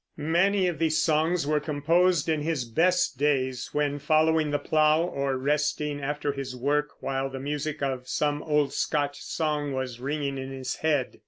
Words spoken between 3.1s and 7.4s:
days, when following the plow or resting after his work, while the